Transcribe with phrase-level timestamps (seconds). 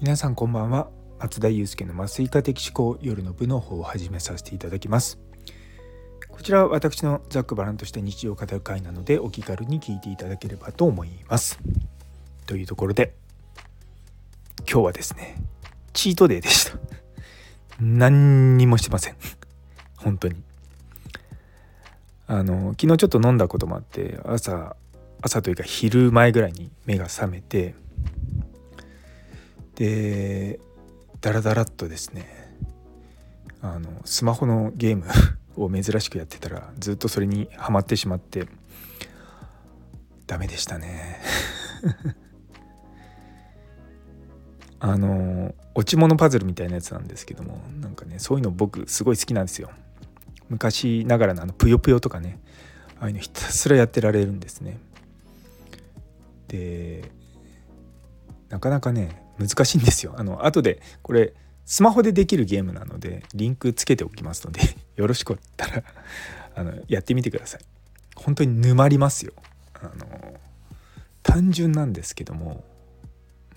[0.00, 0.90] 皆さんこんばんは。
[1.18, 5.18] 松田祐介の麻酔科的思考夜の部の方を始めさせていただきます。
[6.28, 11.58] こちらは私のざっくばらんとした日常を語る会なのでお気軽に聞いていただければと思います。
[12.46, 13.12] というところで
[14.70, 15.42] 今日はですね
[15.94, 16.78] チートデーでした。
[17.80, 19.16] 何にもしてません。
[19.96, 20.36] 本当に。
[22.28, 24.76] あの昨日ちょっと飲んだこともあって朝
[25.22, 27.74] 朝というか昼前ぐらいに目が覚めて
[29.78, 30.58] で
[31.20, 32.26] ダラダラっとですね
[33.62, 35.04] あのスマホのゲーム
[35.54, 38.48] を珍しくやってたらずっとそれにはまってしまって
[40.26, 41.20] ダメでしたね。
[44.80, 49.70] あの落ち物パズルみたいなやつなんですけどもなんかねそういうの僕すごい好きなんですよ。
[50.48, 52.40] 昔ながらのあのぷよぷよとかね
[53.00, 54.78] ああいうのひたすらやってられるんですね。
[56.48, 57.10] で
[58.48, 60.14] なかなかね難しいんですよ。
[60.16, 64.60] あの後でこれスマホでできるゲームなのでリンクつけておきますので
[64.96, 65.84] よろしかったら
[66.54, 67.60] あのやってみてください。
[68.16, 69.32] 本当に沼りますよ。
[69.74, 70.40] あの
[71.22, 72.64] 単純なんですけども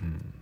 [0.00, 0.32] うん。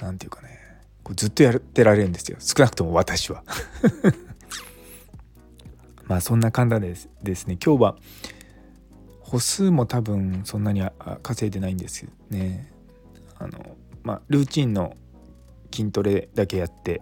[0.00, 0.60] 何て言うかね
[1.04, 2.36] こうずっとやってられるんですよ。
[2.40, 3.44] 少なくとも私は。
[6.06, 7.08] まあそんな簡単です。
[7.22, 7.56] ですね。
[7.64, 7.96] 今日は
[9.32, 10.82] 歩数も多分そんなに
[11.22, 12.70] 稼いでないんですよね。
[13.38, 14.94] あのまあルーチンの
[15.72, 17.00] 筋トレだけやって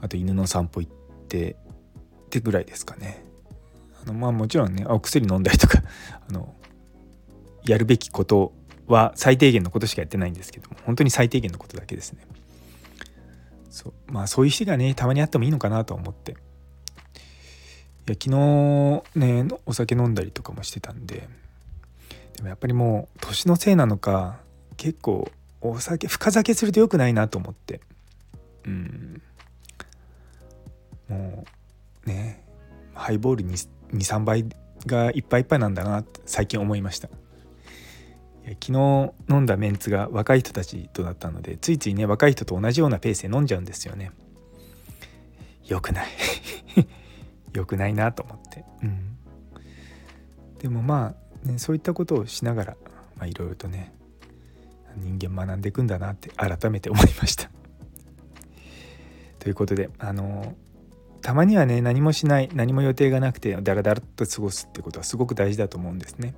[0.00, 0.92] あと犬の散歩行っ
[1.28, 1.56] てっ
[2.30, 3.24] てぐらいですかね。
[4.02, 5.84] あのまあもちろんねお薬飲んだりとか
[6.28, 6.52] あの
[7.64, 8.52] やるべきこと
[8.88, 12.26] は最低限のことしかやってないんですけども本当に最低限のことだけですね。
[13.70, 16.36] そうまあそういう人がねたまにあってもいいのかなと思って。
[18.06, 21.28] や昨日ねお酒飲んだりとかもしてたんで。
[22.36, 24.38] でもやっぱりもう年のせいなのか
[24.76, 27.80] 結構お酒深酒すると良くないなと思って。
[28.66, 29.22] うん。
[31.08, 31.44] も
[32.06, 32.42] うね
[32.94, 34.46] ハイボール23杯
[34.86, 37.08] がいっぱいいっぱいなんだなって最近思いました。
[38.46, 44.10] 昨日飲んだメンツが若い人たちとだったのでついついね若い人と同じようなペースで飲んじゃうんですよね。
[45.64, 46.06] 良くない。
[47.54, 49.16] 良くないなと思って、うん、
[50.58, 52.64] でもまあ、ね、そういったことをしなが
[53.20, 53.94] らいろいろとね
[54.96, 57.50] 人間学んでいくんだなって改めて思いました。
[59.38, 60.54] ということであの
[61.20, 66.34] たまにはね何もしない何も予定がなくてダラダラっと過ごすってことはすごく大事だと思うんですね。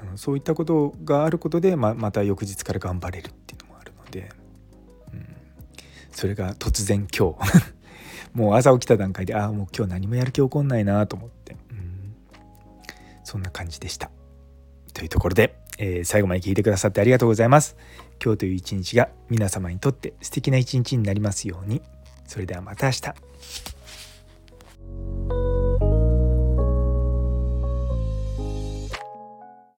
[0.00, 4.30] あのそういったことがあることでままた翌日から頑張れるっていうのもあるので、
[5.12, 5.26] うん、
[6.10, 7.75] それが突然今日。
[8.36, 12.14] もう朝起きた段階でああもう今日何もやる気起こんないなと思って、うん、
[13.24, 14.10] そんな感じでした。
[14.92, 17.78] というところで、えー、最後まで聞いてくださってありがとうございます。
[18.22, 21.80] 今日という一日が皆様にとって素敵な一日になりますように。
[22.26, 23.75] それではまた明日。